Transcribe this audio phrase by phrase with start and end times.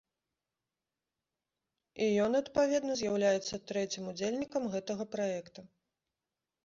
[2.05, 5.61] І ён, адпаведна, з'яўляецца трэцім удзельнікам гэтага праекта.